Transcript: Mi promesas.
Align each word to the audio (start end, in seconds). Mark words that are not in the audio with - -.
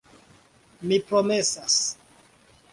Mi 0.91 0.99
promesas. 1.11 1.79